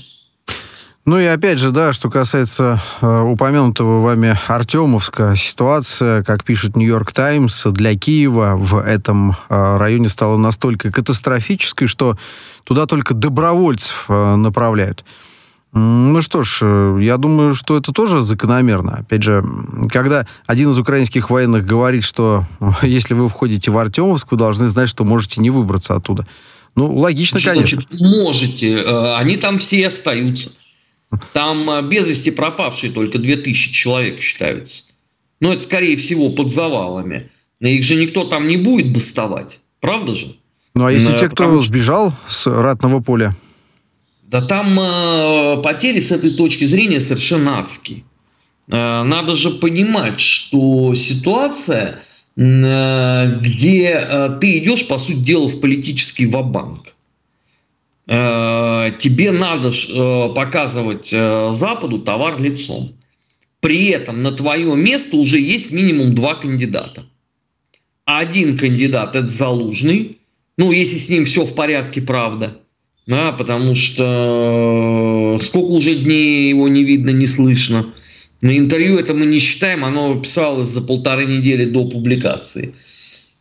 Ну 1.07 1.21
и 1.21 1.25
опять 1.25 1.61
же, 1.61 1.71
да, 1.71 1.93
что 1.93 2.11
касается 2.11 2.83
э, 3.01 3.21
упомянутого 3.21 4.03
вами 4.03 4.37
Артемовска, 4.49 5.37
ситуация, 5.37 6.25
как 6.25 6.43
пишет 6.43 6.75
Нью-Йорк 6.75 7.13
Таймс, 7.13 7.63
для 7.67 7.97
Киева 7.97 8.57
в 8.57 8.77
этом 8.77 9.37
э, 9.49 9.77
районе 9.79 10.09
стала 10.09 10.37
настолько 10.37 10.91
катастрофической, 10.91 11.87
что 11.87 12.19
туда 12.65 12.87
только 12.87 13.15
добровольцев 13.15 14.07
э, 14.09 14.35
направляют. 14.35 15.05
Ну 15.73 16.23
что 16.23 16.43
ж, 16.43 16.59
э, 16.63 16.99
я 17.03 17.19
думаю, 17.19 17.55
что 17.55 17.77
это 17.77 17.93
тоже 17.93 18.23
закономерно. 18.23 18.97
Опять 19.03 19.23
же, 19.23 19.45
когда 19.93 20.27
один 20.47 20.71
из 20.71 20.79
украинских 20.79 21.31
военных 21.31 21.65
говорит, 21.65 22.03
что 22.03 22.47
если 22.83 23.15
вы 23.15 23.29
входите 23.29 23.71
в 23.71 23.79
Артемовск, 23.79 24.33
вы 24.33 24.39
должны 24.39 24.69
знать, 24.71 24.89
что 24.89 25.05
можете 25.05 25.41
не 25.41 25.51
выбраться 25.51 25.95
оттуда. 25.95 26.27
Ну, 26.75 26.93
логично, 26.97 27.39
Значит, 27.39 27.55
конечно. 27.55 27.85
Можете. 27.91 28.73
Э, 28.79 29.17
они 29.19 29.37
там 29.37 29.61
все 29.61 29.87
остаются. 29.87 30.51
Там 31.33 31.69
э, 31.71 31.89
без 31.89 32.07
вести 32.09 32.31
пропавшие 32.31 32.93
только 32.93 33.19
2000 33.19 33.73
человек 33.73 34.21
считаются. 34.21 34.85
Но 35.41 35.53
это, 35.53 35.63
скорее 35.63 35.97
всего, 35.97 36.31
под 36.31 36.51
завалами. 36.51 37.31
Их 37.61 37.83
же 37.85 37.97
никто 37.97 38.25
там 38.25 38.49
не 38.49 38.57
будет 38.57 38.93
доставать. 38.93 39.61
Правда 39.81 40.15
же? 40.15 40.37
Ну, 40.75 40.85
а 40.85 40.93
если 40.93 41.17
те, 41.17 41.29
кто 41.29 41.45
что... 41.45 41.61
сбежал 41.61 42.13
с 42.29 42.47
ратного 42.47 43.01
поля? 43.01 43.35
Да 44.25 44.41
там 44.41 44.79
э, 44.79 45.63
потери 45.63 46.01
с 46.01 46.11
этой 46.11 46.33
точки 46.33 46.65
зрения 46.65 47.01
совершенно 47.01 47.61
адские. 47.61 48.03
Э, 48.69 49.03
надо 49.03 49.35
же 49.37 49.51
понимать, 49.51 50.19
что 50.19 50.95
ситуация, 50.95 52.01
э, 52.37 53.39
где 53.41 53.91
э, 53.91 54.39
ты 54.41 54.59
идешь, 54.59 54.89
по 54.89 54.99
сути 54.99 55.19
дела, 55.19 55.49
в 55.49 55.61
политический 55.61 56.27
вабанк. 56.27 56.96
Э, 58.09 58.91
тебе 58.99 59.33
надо 59.33 59.71
э, 59.71 60.35
показывать 60.35 61.11
э, 61.13 61.51
Западу 61.53 61.99
товар 61.99 62.41
лицом. 62.41 62.95
При 63.61 63.89
этом 63.89 64.21
на 64.21 64.33
твое 64.33 64.75
место 64.77 65.17
уже 65.17 65.41
есть 65.41 65.73
минимум 65.73 66.15
два 66.15 66.35
кандидата. 66.35 67.05
Один 68.05 68.57
кандидат 68.57 69.17
это 69.17 69.29
Залужный, 69.29 70.19
ну, 70.57 70.71
если 70.71 70.99
с 70.99 71.09
ним 71.09 71.25
все 71.25 71.45
в 71.45 71.55
порядке, 71.55 72.01
правда. 72.01 72.59
Да, 73.07 73.33
потому 73.33 73.75
что 73.75 75.39
сколько 75.43 75.71
уже 75.71 75.95
дней 75.95 76.49
его 76.49 76.69
не 76.69 76.83
видно, 76.83 77.11
не 77.11 77.27
слышно. 77.27 77.93
На 78.43 78.57
интервью 78.57 78.99
это 78.99 79.15
мы 79.15 79.27
не 79.27 79.39
считаем, 79.39 79.85
оно 79.85 80.21
писалось 80.21 80.69
за 80.69 80.81
полторы 80.81 81.25
недели 81.25 81.65
до 81.65 81.89
публикации. 81.89 82.75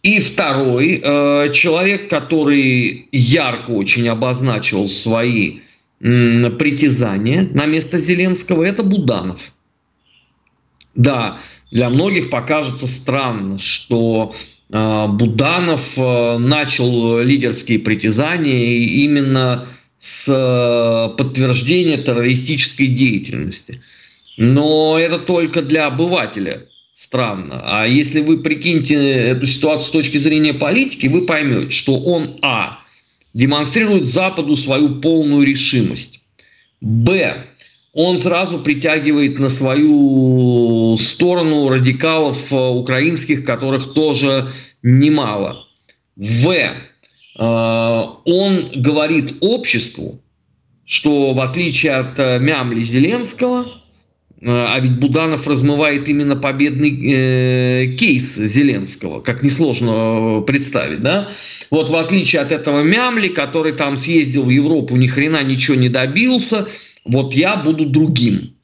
И 0.06 0.20
второй 0.20 1.02
э, 1.04 1.52
человек, 1.52 2.12
который 2.12 3.10
ярко 3.12 3.72
очень 3.72 4.08
обозначил 4.08 4.88
свои 4.88 5.62
э, 6.00 6.50
притязания 6.52 7.50
на 7.52 7.66
место 7.66 7.98
Зеленского, 7.98 8.64
это 8.64 8.84
Буданов. 8.84 9.52
Да, 10.94 11.40
для 11.72 11.90
многих 11.90 12.30
покажется 12.30 12.86
странно, 12.86 13.58
что 13.58 14.36
э, 14.70 15.08
Буданов 15.08 15.98
э, 15.98 16.38
начал 16.38 17.20
лидерские 17.22 17.80
притязания 17.80 18.86
именно 19.06 19.68
с 19.98 20.28
э, 20.28 21.18
подтверждения 21.18 21.98
террористической 21.98 22.90
деятельности. 22.90 23.82
Но 24.38 25.00
это 25.00 25.18
только 25.18 25.64
для 25.64 25.88
обывателя 25.88 26.68
странно. 26.96 27.62
А 27.64 27.86
если 27.86 28.22
вы 28.22 28.38
прикиньте 28.38 28.96
эту 28.96 29.46
ситуацию 29.46 29.88
с 29.88 29.92
точки 29.92 30.18
зрения 30.18 30.54
политики, 30.54 31.08
вы 31.08 31.26
поймете, 31.26 31.72
что 31.72 31.98
он, 31.98 32.40
а, 32.42 32.80
демонстрирует 33.34 34.06
Западу 34.06 34.56
свою 34.56 35.02
полную 35.02 35.46
решимость, 35.46 36.22
б, 36.80 37.48
он 37.92 38.18
сразу 38.18 38.60
притягивает 38.60 39.40
на 39.40 39.50
свою 39.50 40.98
сторону 40.98 41.68
радикалов 41.70 42.52
э, 42.52 42.56
украинских, 42.56 43.46
которых 43.46 43.94
тоже 43.94 44.52
немало. 44.82 45.68
В. 46.16 46.50
Э, 46.50 46.72
он 47.38 48.72
говорит 48.74 49.38
обществу, 49.42 50.22
что 50.86 51.34
в 51.34 51.40
отличие 51.40 51.94
от 51.94 52.20
э, 52.20 52.40
Мямли 52.40 52.84
Зеленского, 52.84 53.66
а 54.48 54.80
ведь 54.80 55.00
Буданов 55.00 55.48
размывает 55.48 56.08
именно 56.08 56.36
победный 56.36 56.92
э, 56.92 57.96
кейс 57.96 58.36
Зеленского, 58.36 59.22
как 59.22 59.42
несложно 59.42 60.42
представить, 60.46 61.02
да? 61.02 61.32
Вот 61.72 61.90
в 61.90 61.96
отличие 61.96 62.42
от 62.44 62.52
этого 62.52 62.82
Мямли, 62.82 63.30
который 63.30 63.72
там 63.72 63.98
съездил 63.98 64.44
в 64.44 64.50
Европу, 64.50 64.96
ни 64.98 65.08
хрена 65.08 65.44
ничего 65.44 65.76
не 65.76 65.90
добился, 65.90 66.68
вот 67.06 67.34
я 67.34 67.56
буду 67.58 67.86
другим. 67.86 68.56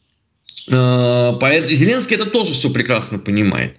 Э, 0.67 1.33
Зеленский 1.69 2.15
это 2.15 2.27
тоже 2.27 2.53
все 2.53 2.69
прекрасно 2.69 3.17
понимает. 3.17 3.77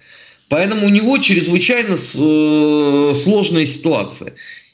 Поэтому 0.49 0.87
у 0.87 0.89
него 0.89 1.17
чрезвычайно 1.19 1.93
э, 1.93 3.13
сложная 3.13 3.65
ситуация. 3.65 4.33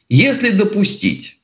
Если 0.09 0.49
допустить, 0.49 1.37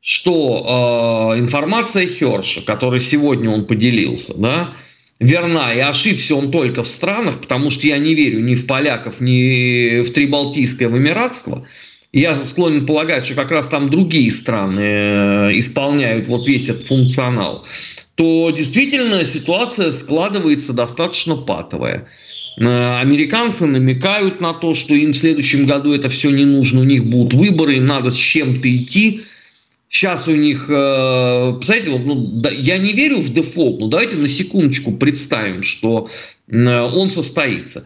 что 0.00 1.34
э, 1.34 1.40
информация 1.40 2.06
Херша, 2.06 2.62
которой 2.62 3.00
сегодня 3.00 3.50
он 3.50 3.66
поделился, 3.66 4.34
да, 4.38 4.74
верна, 5.20 5.72
и 5.74 5.78
ошибся 5.78 6.34
он 6.34 6.50
только 6.50 6.82
в 6.82 6.88
странах, 6.88 7.42
потому 7.42 7.70
что 7.70 7.86
я 7.86 7.98
не 7.98 8.14
верю 8.14 8.40
ни 8.40 8.54
в 8.54 8.66
поляков, 8.66 9.20
ни 9.20 10.02
в 10.02 10.12
Трибалтийское 10.12 10.88
вымиратство, 10.88 11.66
я 12.12 12.36
склонен 12.36 12.86
полагать, 12.86 13.24
что 13.24 13.34
как 13.34 13.52
раз 13.52 13.68
там 13.68 13.90
другие 13.90 14.32
страны 14.32 14.80
э, 14.80 15.58
исполняют 15.58 16.26
вот 16.26 16.48
весь 16.48 16.68
этот 16.68 16.86
функционал, 16.86 17.64
то 18.16 18.50
действительно 18.50 19.24
ситуация 19.24 19.92
складывается 19.92 20.72
достаточно 20.72 21.36
патовая. 21.36 22.08
Э, 22.58 22.98
американцы 23.00 23.66
намекают 23.66 24.40
на 24.40 24.54
то, 24.54 24.74
что 24.74 24.94
им 24.94 25.12
в 25.12 25.16
следующем 25.16 25.66
году 25.66 25.94
это 25.94 26.08
все 26.08 26.30
не 26.30 26.44
нужно, 26.44 26.80
у 26.80 26.84
них 26.84 27.04
будут 27.04 27.34
выборы, 27.34 27.76
им 27.76 27.86
надо 27.86 28.10
с 28.10 28.16
чем-то 28.16 28.76
идти. 28.76 29.22
Сейчас 29.90 30.28
у 30.28 30.36
них, 30.36 30.66
э, 30.68 31.52
представляете, 31.56 31.90
вот, 31.90 32.06
ну, 32.06 32.14
да, 32.38 32.48
я 32.48 32.78
не 32.78 32.92
верю 32.92 33.18
в 33.18 33.34
дефолт, 33.34 33.80
но 33.80 33.88
давайте 33.88 34.16
на 34.16 34.28
секундочку 34.28 34.92
представим, 34.92 35.64
что 35.64 36.08
э, 36.46 36.80
он 36.80 37.10
состоится. 37.10 37.84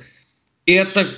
Это, 0.67 1.09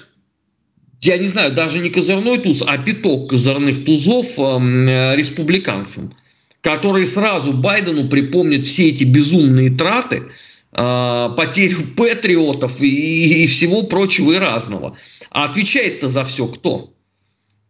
я 1.01 1.19
не 1.19 1.27
знаю, 1.27 1.53
даже 1.55 1.81
не 1.81 1.91
козырной 1.91 2.39
туз, 2.39 2.63
а 2.65 2.79
пяток 2.79 3.31
козырных 3.31 3.85
тузов 3.85 4.39
э, 4.39 5.17
республиканцам, 5.17 6.15
которые 6.61 7.07
сразу 7.07 7.53
Байдену 7.53 8.09
припомнят 8.09 8.65
все 8.65 8.89
эти 8.91 9.03
безумные 9.03 9.71
траты, 9.71 10.23
потерю 10.71 11.95
патриотов 11.97 12.81
и, 12.81 13.45
и 13.45 13.47
всего 13.47 13.83
прочего 13.85 14.33
и 14.33 14.37
разного. 14.37 14.97
А 15.31 15.45
отвечает-то 15.45 16.11
за 16.11 16.25
все 16.25 16.47
кто? 16.47 16.93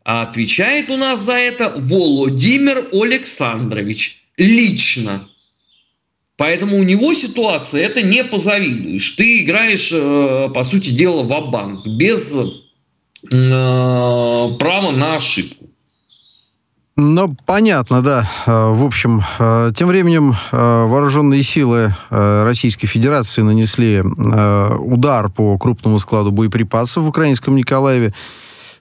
А 0.06 0.22
отвечает 0.22 0.88
у 0.88 0.96
нас 0.96 1.20
за 1.20 1.32
это 1.32 1.74
Володимир 1.76 2.86
Александрович 2.92 4.22
лично. 4.36 5.26
Поэтому 6.36 6.78
у 6.78 6.84
него 6.84 7.12
ситуация, 7.12 7.82
это 7.84 8.02
не 8.02 8.22
позавидуешь. 8.22 9.10
Ты 9.12 9.42
играешь, 9.42 9.90
э, 9.92 10.48
по 10.54 10.62
сути 10.62 10.90
дела, 10.90 11.24
в 11.24 11.50
банк 11.50 11.88
без 11.88 12.36
э, 12.36 12.46
права 13.30 14.92
на 14.92 15.16
ошибку. 15.16 15.64
Ну, 16.94 17.34
понятно, 17.44 18.00
да. 18.00 18.30
Э, 18.46 18.70
в 18.70 18.84
общем, 18.84 19.24
тем 19.74 19.88
временем 19.88 20.36
вооруженные 20.52 21.42
силы 21.42 21.96
Российской 22.10 22.86
Федерации 22.86 23.42
нанесли 23.42 24.02
удар 24.02 25.30
по 25.30 25.58
крупному 25.58 25.98
складу 25.98 26.30
боеприпасов 26.30 27.02
в 27.02 27.08
украинском 27.08 27.56
Николаеве. 27.56 28.14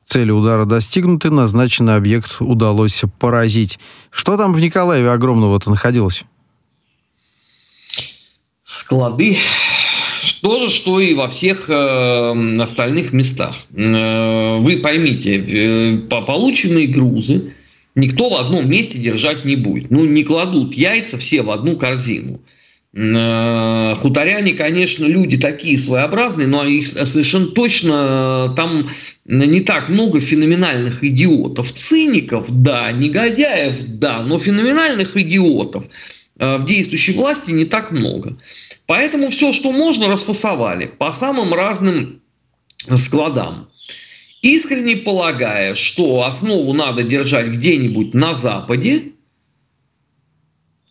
Цели 0.05 0.31
удара 0.31 0.65
достигнуты, 0.65 1.31
назначенный 1.31 1.95
объект 1.95 2.37
удалось 2.39 3.01
поразить. 3.19 3.79
Что 4.11 4.37
там 4.37 4.53
в 4.53 4.61
Николаеве 4.61 5.09
огромного-то 5.11 5.71
находилось? 5.71 6.23
Склады. 8.61 9.37
То 10.41 10.59
же, 10.59 10.69
что 10.69 10.99
и 10.99 11.13
во 11.13 11.27
всех 11.27 11.69
э, 11.69 12.55
остальных 12.59 13.13
местах. 13.13 13.55
Э, 13.75 14.57
вы 14.59 14.77
поймите, 14.77 15.37
э, 15.37 15.97
по 16.07 16.21
полученные 16.21 16.87
грузы 16.87 17.53
никто 17.95 18.29
в 18.29 18.35
одном 18.35 18.69
месте 18.69 18.99
держать 18.99 19.43
не 19.43 19.55
будет. 19.55 19.89
Ну, 19.89 20.05
не 20.05 20.23
кладут 20.23 20.75
яйца 20.75 21.17
все 21.17 21.41
в 21.41 21.49
одну 21.49 21.77
корзину. 21.77 22.41
Э, 22.97 23.93
хуторяне, 23.97 24.53
конечно, 24.53 25.05
люди 25.05 25.37
такие 25.37 25.77
своеобразные, 25.77 26.47
но 26.47 26.63
их 26.63 26.87
совершенно 26.87 27.47
точно 27.47 28.51
э, 28.51 28.55
там 28.55 28.87
не 29.25 29.59
так 29.59 29.89
много 29.89 30.21
феноменальных 30.21 31.03
идиотов. 31.03 31.73
Циников, 31.73 32.45
да, 32.49 32.93
негодяев, 32.93 33.81
да, 33.81 34.21
но 34.21 34.39
феноменальных 34.39 35.17
идиотов 35.17 35.87
э, 36.39 36.57
в 36.57 36.65
действующей 36.65 37.13
власти 37.15 37.51
не 37.51 37.65
так 37.65 37.91
много. 37.91 38.37
Поэтому 38.85 39.29
все, 39.29 39.51
что 39.51 39.73
можно, 39.73 40.07
расфасовали 40.07 40.85
по 40.85 41.11
самым 41.11 41.53
разным 41.53 42.21
складам. 42.95 43.67
Искренне 44.41 44.95
полагая, 44.95 45.75
что 45.75 46.23
основу 46.23 46.71
надо 46.71 47.03
держать 47.03 47.47
где-нибудь 47.47 48.13
на 48.13 48.33
Западе, 48.33 49.14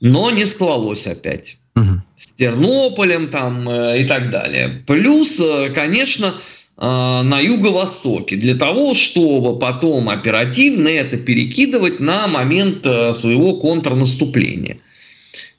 но 0.04 0.30
не 0.30 0.44
склалось 0.44 1.06
опять 1.06 1.56
угу. 1.74 2.02
с 2.18 2.34
Тернополем 2.34 3.30
там 3.30 3.66
э, 3.68 4.02
и 4.02 4.06
так 4.06 4.30
далее. 4.30 4.84
Плюс, 4.86 5.40
э, 5.40 5.70
конечно, 5.70 6.34
э, 6.76 6.82
на 7.22 7.40
юго-востоке, 7.40 8.36
для 8.36 8.54
того, 8.54 8.92
чтобы 8.92 9.58
потом 9.58 10.10
оперативно 10.10 10.88
это 10.88 11.16
перекидывать 11.16 12.00
на 12.00 12.28
момент 12.28 12.84
своего 12.84 13.56
контрнаступления. 13.56 14.76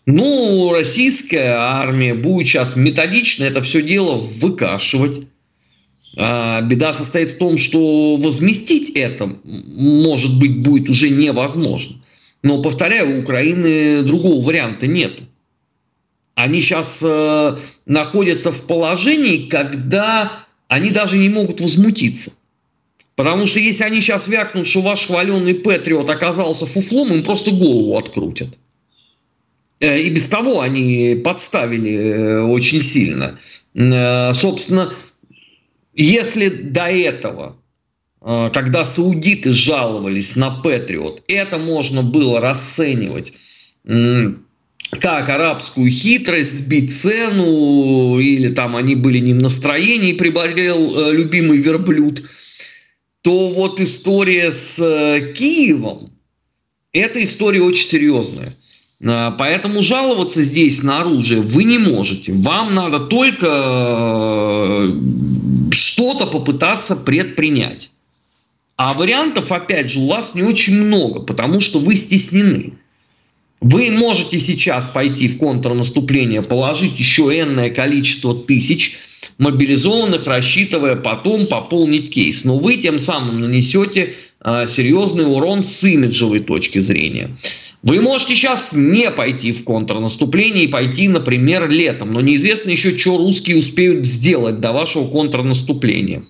Ну, 0.06 0.72
российская 0.72 1.56
армия 1.58 2.14
будет 2.14 2.48
сейчас 2.48 2.76
методично 2.76 3.46
это 3.46 3.64
все 3.64 3.82
дело 3.82 4.16
выкашивать. 4.16 5.22
А 6.18 6.62
беда 6.62 6.94
состоит 6.94 7.32
в 7.32 7.38
том, 7.40 7.58
что 7.58 8.16
возместить 8.18 8.92
это, 8.92 9.38
может 9.44 10.38
быть, 10.38 10.62
будет 10.62 10.88
уже 10.88 11.10
невозможно. 11.10 11.96
Но, 12.46 12.62
повторяю, 12.62 13.18
у 13.18 13.22
Украины 13.22 14.04
другого 14.04 14.40
варианта 14.40 14.86
нету 14.86 15.24
они 16.36 16.62
сейчас 16.62 17.02
э, 17.02 17.58
находятся 17.86 18.52
в 18.52 18.68
положении, 18.68 19.50
когда 19.50 20.46
они 20.68 20.92
даже 20.92 21.18
не 21.18 21.30
могут 21.30 21.62
возмутиться. 21.62 22.34
Потому 23.16 23.48
что 23.48 23.60
если 23.60 23.84
они 23.84 24.02
сейчас 24.02 24.28
вякнут, 24.28 24.68
что 24.68 24.82
ваш 24.82 25.08
хваленный 25.08 25.56
Патриот 25.56 26.10
оказался 26.10 26.66
фуфлом, 26.66 27.14
им 27.14 27.24
просто 27.24 27.52
голову 27.52 27.98
открутят. 27.98 28.50
Э, 29.80 30.00
и 30.00 30.10
без 30.10 30.26
того 30.26 30.60
они 30.60 31.20
подставили 31.24 31.94
э, 31.94 32.42
очень 32.44 32.82
сильно. 32.82 33.40
Э, 33.74 34.34
собственно, 34.34 34.94
если 35.96 36.50
до 36.50 36.90
этого, 36.92 37.58
когда 38.26 38.86
саудиты 38.86 39.54
жаловались 39.54 40.36
на 40.36 40.50
Патриот, 40.50 41.22
это 41.28 41.60
можно 41.60 42.02
было 42.02 42.40
расценивать 42.40 43.34
как 45.00 45.30
арабскую 45.30 45.90
хитрость, 45.92 46.58
сбить 46.58 46.96
цену, 46.96 48.20
или 48.20 48.50
там 48.50 48.76
они 48.76 48.96
были 48.96 49.20
не 49.20 49.34
в 49.34 49.42
настроении, 49.42 50.14
приболел 50.14 50.98
э, 50.98 51.14
любимый 51.14 51.58
верблюд, 51.58 52.24
то 53.22 53.50
вот 53.50 53.82
история 53.82 54.52
с 54.52 54.80
э, 54.80 55.34
Киевом, 55.34 56.12
эта 56.92 57.24
история 57.24 57.62
очень 57.62 57.90
серьезная. 57.90 58.50
Э, 59.02 59.32
поэтому 59.38 59.82
жаловаться 59.82 60.44
здесь 60.44 60.84
на 60.84 61.02
оружие 61.02 61.42
вы 61.42 61.64
не 61.64 61.78
можете. 61.78 62.34
Вам 62.34 62.76
надо 62.76 63.00
только 63.00 63.48
э, 63.48 64.88
что-то 65.72 66.28
попытаться 66.28 66.96
предпринять. 66.96 67.90
А 68.78 68.94
вариантов, 68.94 69.52
опять 69.52 69.90
же, 69.90 70.00
у 70.00 70.08
вас 70.08 70.36
не 70.36 70.44
очень 70.44 70.74
много, 70.74 71.22
потому 71.22 71.62
что 71.62 71.80
вы 71.80 71.96
стеснены. 71.96 72.74
Вы 73.62 73.90
можете 73.90 74.38
сейчас 74.38 74.88
пойти 74.90 75.30
в 75.30 75.38
контрнаступление, 75.38 76.44
положить 76.44 77.00
еще 77.00 77.24
энное 77.24 77.70
количество 77.70 78.36
тысяч 78.36 78.98
мобилизованных, 79.38 80.28
рассчитывая 80.28 80.96
потом 80.98 81.48
пополнить 81.48 82.12
кейс. 82.12 82.44
Но 82.44 82.58
вы 82.58 82.78
тем 82.78 83.00
самым 83.00 83.40
нанесете 83.40 84.16
э, 84.44 84.66
серьезный 84.68 85.26
урон 85.26 85.64
с 85.64 85.84
имиджевой 85.84 86.42
точки 86.42 86.80
зрения. 86.80 87.38
Вы 87.82 88.02
можете 88.02 88.36
сейчас 88.36 88.70
не 88.74 89.10
пойти 89.10 89.52
в 89.52 89.64
контрнаступление 89.64 90.66
и 90.66 90.70
пойти, 90.70 91.08
например, 91.08 91.70
летом, 91.70 92.12
но 92.12 92.22
неизвестно 92.22 92.72
еще, 92.72 92.98
что 92.98 93.18
русские 93.18 93.58
успеют 93.58 94.06
сделать 94.06 94.60
до 94.60 94.74
вашего 94.74 95.08
контрнаступления. 95.08 96.26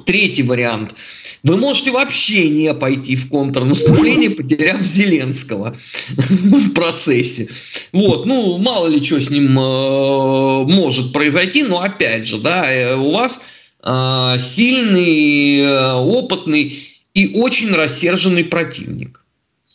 Третий 0.00 0.42
вариант. 0.42 0.94
Вы 1.42 1.56
можете 1.56 1.90
вообще 1.90 2.48
не 2.48 2.72
пойти 2.74 3.16
в 3.16 3.28
контрнаступление, 3.28 4.30
потеряв 4.30 4.82
Зеленского 4.82 5.76
в 6.08 6.72
процессе. 6.72 7.48
Вот, 7.92 8.26
ну, 8.26 8.58
мало 8.58 8.88
ли 8.88 9.02
что 9.02 9.20
с 9.20 9.30
ним 9.30 9.58
э, 9.58 10.64
может 10.64 11.12
произойти, 11.12 11.62
но 11.62 11.80
опять 11.80 12.26
же, 12.26 12.38
да, 12.38 12.70
э, 12.70 12.96
у 12.96 13.12
вас 13.12 13.40
э, 13.82 14.36
сильный, 14.38 15.96
опытный 15.96 16.78
и 17.14 17.34
очень 17.36 17.72
рассерженный 17.72 18.44
противник 18.44 19.24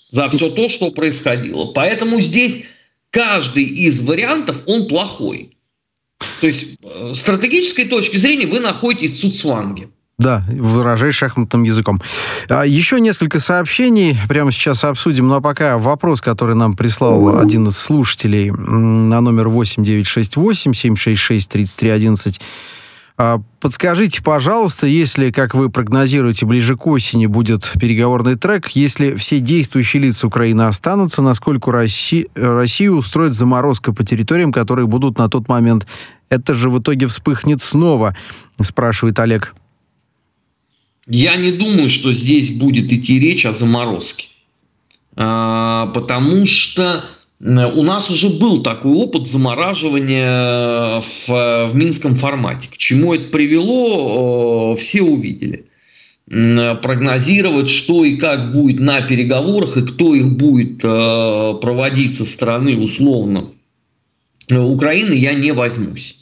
за 0.10 0.28
все 0.30 0.50
то, 0.50 0.68
что 0.68 0.92
происходило. 0.92 1.66
Поэтому 1.66 2.20
здесь 2.20 2.64
каждый 3.12 3.64
из 3.64 4.02
вариантов, 4.02 4.64
он 4.66 4.88
плохой. 4.88 5.56
То 6.42 6.48
есть, 6.48 6.78
э, 6.84 7.14
с 7.14 7.22
стратегической 7.22 7.86
точки 7.86 8.18
зрения 8.18 8.48
вы 8.48 8.60
находитесь 8.60 9.18
в 9.18 9.22
Цуцванге. 9.22 9.90
Да, 10.20 10.44
выражаясь 10.50 11.16
шахматным 11.16 11.64
языком. 11.64 12.00
А, 12.50 12.66
еще 12.66 13.00
несколько 13.00 13.40
сообщений 13.40 14.18
прямо 14.28 14.52
сейчас 14.52 14.84
обсудим, 14.84 15.30
но 15.30 15.40
пока 15.40 15.78
вопрос, 15.78 16.20
который 16.20 16.56
нам 16.56 16.76
прислал 16.76 17.40
один 17.40 17.70
из 17.70 17.78
слушателей 17.78 18.52
на 18.52 19.22
номер 19.22 19.48
8968-766-3311. 19.48 22.42
А, 23.18 23.40
подскажите, 23.62 24.22
пожалуйста, 24.22 24.88
если, 24.88 25.32
как 25.32 25.56
вы 25.56 25.70
прогнозируете, 25.70 26.46
ближе 26.46 26.76
к 26.76 26.86
осени 26.88 27.26
будет 27.26 27.72
переговорный 27.80 28.36
трек, 28.36 28.68
если 28.70 29.16
все 29.16 29.40
действующие 29.40 30.04
лица 30.04 30.28
Украины 30.28 30.64
останутся, 30.64 31.22
насколько 31.22 31.72
Россия, 31.72 32.26
Россию 32.36 32.98
устроит 32.98 33.34
заморозка 33.34 33.94
по 33.94 34.04
территориям, 34.04 34.52
которые 34.52 34.86
будут 34.86 35.18
на 35.18 35.30
тот 35.30 35.48
момент? 35.48 35.88
Это 36.28 36.54
же 36.54 36.70
в 36.70 36.80
итоге 36.80 37.08
вспыхнет 37.08 37.64
снова, 37.64 38.18
спрашивает 38.62 39.18
Олег. 39.20 39.56
Я 41.10 41.36
не 41.38 41.52
думаю, 41.52 41.90
что 41.90 42.14
здесь 42.14 42.52
будет 42.52 42.94
идти 42.94 43.20
речь 43.20 43.46
о 43.46 43.52
заморозке. 43.52 44.28
А, 45.16 45.88
потому 45.88 46.46
что 46.46 47.06
у 47.40 47.84
нас 47.84 48.12
уже 48.12 48.30
был 48.30 48.62
такой 48.62 48.94
опыт 48.94 49.26
замораживания 49.26 51.02
в, 51.02 51.28
в 51.70 51.72
минском 51.74 52.16
формате. 52.16 52.70
К 52.72 52.78
чему 52.78 53.16
это 53.16 53.30
привело, 53.32 54.76
все 54.76 55.02
увидели. 55.02 55.66
Прогнозировать, 56.28 57.72
что 57.72 58.06
и 58.06 58.18
как 58.18 58.54
будет 58.54 58.80
на 58.80 59.02
переговорах, 59.02 59.78
и 59.78 59.82
кто 59.82 60.14
их 60.14 60.30
будет 60.38 60.82
э, 60.84 61.54
проводить 61.60 62.18
со 62.18 62.26
стороны 62.26 62.78
условно 62.78 63.50
Украины, 64.52 65.14
я 65.14 65.34
не 65.34 65.54
возьмусь. 65.54 66.19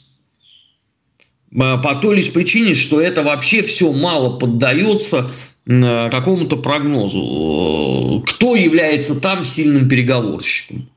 Э, 1.52 1.78
по 1.82 1.94
той 1.96 2.16
лишь 2.16 2.32
причине, 2.32 2.74
что 2.74 3.00
это 3.00 3.22
вообще 3.22 3.62
все 3.62 3.92
мало 3.92 4.38
поддается 4.38 5.30
э, 5.66 6.10
какому-то 6.10 6.56
прогнозу. 6.56 8.22
Кто 8.26 8.54
является 8.54 9.14
там 9.14 9.44
сильным 9.44 9.88
переговорщиком? 9.88 10.88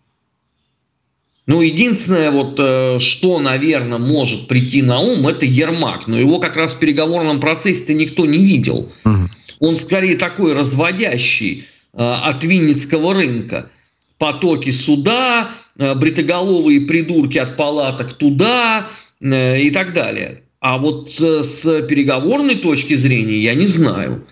Ну, 1.48 1.62
единственное, 1.62 2.32
вот, 2.32 2.60
э, 2.60 3.00
что, 3.00 3.40
наверное, 3.40 3.98
может 3.98 4.48
прийти 4.48 4.82
на 4.82 5.00
ум, 5.00 5.28
это 5.28 5.46
Ермак. 5.46 6.08
Но 6.08 6.20
его 6.20 6.40
как 6.40 6.56
раз 6.56 6.74
в 6.74 6.80
переговорном 6.80 7.40
процессе-то 7.40 7.94
никто 7.94 8.26
не 8.26 8.38
видел. 8.38 8.92
Он 9.60 9.76
скорее 9.76 10.16
такой 10.18 10.54
разводящий 10.54 11.66
от 11.94 12.44
Винницкого 12.44 13.14
рынка. 13.14 13.70
Потоки 14.18 14.72
сюда, 14.72 15.52
бритоголовые 15.76 16.82
придурки 16.82 17.38
от 17.38 17.58
палаток 17.58 18.14
туда, 18.14 18.88
Э, 18.88 19.11
и 19.21 19.71
так 19.71 19.93
далее. 19.93 20.43
А 20.60 20.77
вот 20.77 21.10
с 21.12 21.63
переговорной 21.88 22.55
точки 22.55 22.93
зрения 22.93 23.39
я 23.39 23.55
не 23.55 23.65
знаю. 23.65 24.27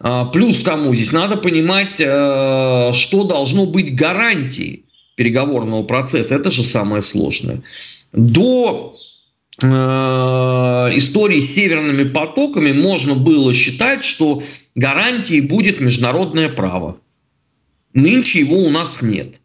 А, 0.00 0.26
плюс 0.26 0.58
к 0.58 0.64
тому, 0.64 0.94
здесь 0.94 1.12
надо 1.12 1.36
понимать, 1.36 1.98
э, 1.98 2.92
что 2.92 3.24
должно 3.24 3.66
быть 3.66 3.94
гарантией 3.94 4.84
переговорного 5.14 5.82
процесса. 5.82 6.34
Это 6.34 6.50
же 6.50 6.62
самое 6.62 7.00
сложное. 7.02 7.62
До 8.12 8.96
э, 9.62 9.66
истории 9.66 11.40
с 11.40 11.54
северными 11.54 12.08
потоками 12.10 12.72
можно 12.72 13.14
было 13.14 13.52
считать, 13.52 14.04
что 14.04 14.42
гарантией 14.74 15.42
будет 15.42 15.80
международное 15.80 16.48
право. 16.48 16.98
Нынче 17.92 18.40
его 18.40 18.56
у 18.56 18.70
нас 18.70 19.02
нет. 19.02 19.40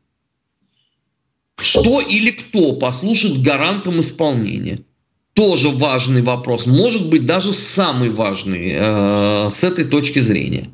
Что 1.61 2.01
или 2.01 2.31
кто 2.31 2.73
послужит 2.73 3.43
гарантом 3.43 3.99
исполнения? 3.99 4.83
Тоже 5.39 5.69
важный 5.69 6.21
вопрос, 6.21 6.65
может 6.65 7.09
быть 7.09 7.25
даже 7.25 7.53
самый 7.53 8.09
важный 8.09 8.73
э, 8.75 9.49
с 9.49 9.63
этой 9.63 9.85
точки 9.85 10.19
зрения. 10.19 10.67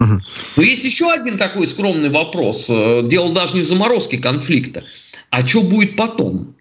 Но 0.00 0.62
есть 0.62 0.84
еще 0.84 1.12
один 1.12 1.38
такой 1.38 1.68
скромный 1.68 2.10
вопрос. 2.10 2.66
Э, 2.68 3.02
дело 3.04 3.32
даже 3.32 3.54
не 3.54 3.60
в 3.60 3.64
заморозке 3.64 4.18
конфликта. 4.18 4.82
А 5.30 5.46
что 5.46 5.62
будет 5.62 5.94
потом? 5.94 6.56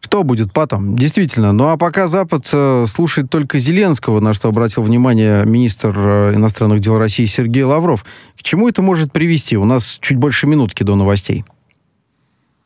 Что 0.00 0.22
будет 0.22 0.52
потом? 0.52 0.96
Действительно. 0.96 1.52
Ну 1.52 1.68
а 1.68 1.78
пока 1.78 2.08
Запад 2.08 2.46
э, 2.52 2.84
слушает 2.86 3.30
только 3.30 3.58
Зеленского, 3.58 4.20
на 4.20 4.34
что 4.34 4.48
обратил 4.48 4.82
внимание 4.82 5.46
министр 5.46 5.94
э, 5.96 6.34
иностранных 6.34 6.80
дел 6.80 6.98
России 6.98 7.24
Сергей 7.24 7.62
Лавров. 7.62 8.04
К 8.38 8.42
чему 8.42 8.68
это 8.68 8.82
может 8.82 9.12
привести? 9.12 9.56
У 9.56 9.64
нас 9.64 9.98
чуть 10.02 10.18
больше 10.18 10.46
минутки 10.46 10.82
до 10.82 10.94
новостей. 10.94 11.46